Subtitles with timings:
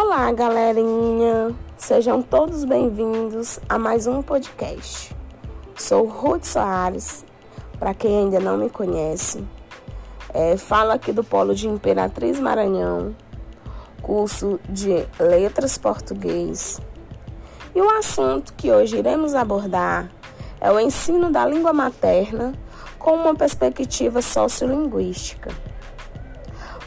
[0.00, 1.52] Olá, galerinha!
[1.76, 5.12] Sejam todos bem-vindos a mais um podcast.
[5.74, 7.26] Sou Ruth Soares,
[7.80, 9.44] para quem ainda não me conhece.
[10.32, 13.16] É, falo aqui do Polo de Imperatriz Maranhão,
[14.00, 16.80] curso de Letras Português.
[17.74, 20.08] E o assunto que hoje iremos abordar
[20.60, 22.52] é o ensino da língua materna
[23.00, 25.50] com uma perspectiva sociolinguística.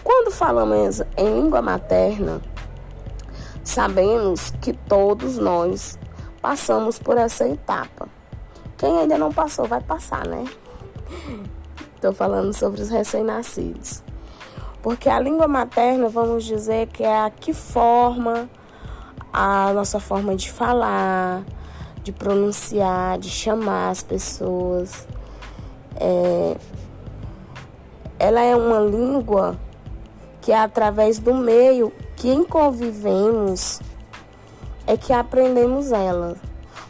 [0.02, 2.42] Quando falamos em língua materna,
[3.64, 5.98] sabemos que todos nós
[6.42, 8.08] passamos por essa etapa.
[8.78, 10.46] Quem ainda não passou, vai passar, né?
[11.96, 14.04] Estou falando sobre os recém-nascidos.
[14.82, 18.50] Porque a língua materna, vamos dizer que é a que forma
[19.32, 21.44] a nossa forma de falar,
[22.04, 25.08] de pronunciar, de chamar as pessoas.
[25.96, 26.58] É,
[28.18, 29.58] ela é uma língua
[30.42, 33.80] que é através do meio que convivemos
[34.86, 36.36] é que aprendemos ela.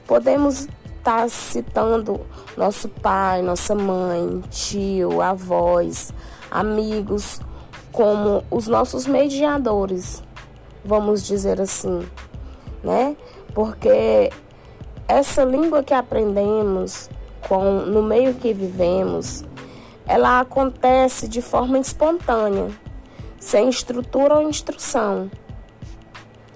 [0.05, 2.19] Podemos estar tá citando
[2.57, 6.13] nosso pai, nossa mãe, tio, avós,
[6.51, 7.39] amigos
[7.93, 10.21] como os nossos mediadores,
[10.83, 12.05] vamos dizer assim,
[12.83, 13.15] né?
[13.53, 14.29] Porque
[15.07, 17.09] essa língua que aprendemos
[17.47, 19.45] com no meio que vivemos,
[20.05, 22.90] ela acontece de forma espontânea
[23.41, 25.29] sem estrutura ou instrução.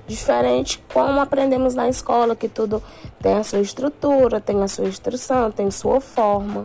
[0.08, 2.82] Diferente como aprendemos na escola, que tudo
[3.20, 6.64] tem a sua estrutura, tem a sua instrução, tem sua forma.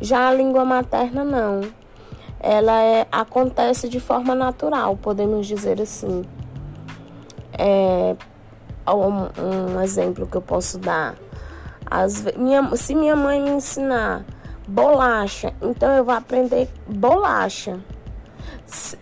[0.00, 1.60] Já a língua materna não.
[2.40, 6.24] Ela é, acontece de forma natural, podemos dizer assim.
[7.58, 8.16] É,
[8.88, 11.14] um, um exemplo que eu posso dar.
[11.84, 14.24] As, minha, se minha mãe me ensinar
[14.66, 17.78] bolacha, então eu vou aprender bolacha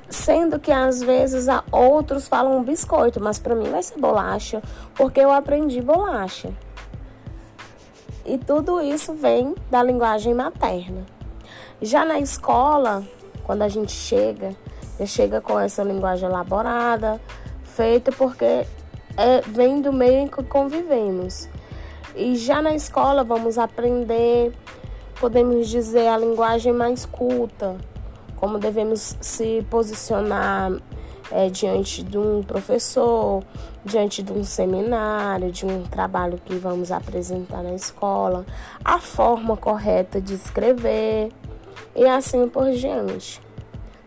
[0.09, 4.63] sendo que às vezes outros falam biscoito, mas para mim vai ser bolacha,
[4.95, 6.53] porque eu aprendi bolacha.
[8.25, 11.06] E tudo isso vem da linguagem materna.
[11.81, 13.05] Já na escola,
[13.45, 14.56] quando a gente chega,
[14.99, 17.21] já chega com essa linguagem elaborada,
[17.62, 18.67] feita porque
[19.17, 21.49] é, vem do meio em que convivemos.
[22.17, 24.53] E já na escola vamos aprender,
[25.21, 27.77] podemos dizer, a linguagem mais culta,
[28.37, 30.73] como devemos se posicionar
[31.31, 33.43] é, diante de um professor,
[33.85, 38.45] diante de um seminário, de um trabalho que vamos apresentar na escola,
[38.85, 41.33] a forma correta de escrever
[41.95, 43.41] e assim por diante,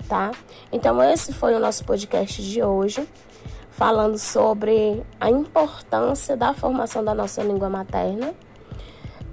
[0.08, 0.32] tá?
[0.72, 3.08] Então, esse foi o nosso podcast de hoje,
[3.72, 8.34] falando sobre a importância da formação da nossa língua materna.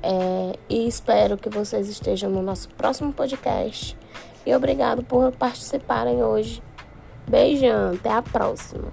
[0.09, 3.99] É, e espero que vocês estejam no nosso próximo podcast
[4.47, 6.62] e obrigado por participarem hoje.
[7.28, 8.93] Beijão, até a próxima.